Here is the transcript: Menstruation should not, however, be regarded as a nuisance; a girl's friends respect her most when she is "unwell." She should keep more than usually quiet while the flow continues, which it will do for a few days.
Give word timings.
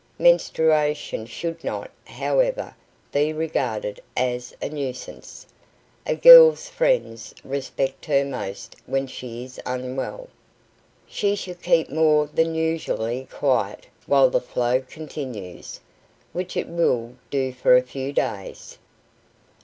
Menstruation 0.17 1.27
should 1.27 1.63
not, 1.63 1.91
however, 2.05 2.75
be 3.11 3.31
regarded 3.31 4.01
as 4.17 4.51
a 4.59 4.67
nuisance; 4.67 5.45
a 6.07 6.15
girl's 6.15 6.67
friends 6.67 7.35
respect 7.43 8.05
her 8.05 8.25
most 8.25 8.75
when 8.87 9.05
she 9.05 9.43
is 9.43 9.59
"unwell." 9.63 10.27
She 11.05 11.35
should 11.35 11.61
keep 11.61 11.91
more 11.91 12.25
than 12.25 12.55
usually 12.55 13.27
quiet 13.31 13.85
while 14.07 14.31
the 14.31 14.41
flow 14.41 14.81
continues, 14.81 15.79
which 16.33 16.57
it 16.57 16.67
will 16.67 17.13
do 17.29 17.53
for 17.53 17.75
a 17.75 17.83
few 17.83 18.11
days. 18.11 18.79